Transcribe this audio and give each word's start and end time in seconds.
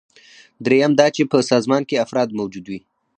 دریم 0.65 0.91
دا 0.99 1.07
چې 1.15 1.21
په 1.31 1.37
سازمان 1.51 1.81
کې 1.89 2.01
افراد 2.05 2.29
موجود 2.39 2.65
وي. 2.67 2.79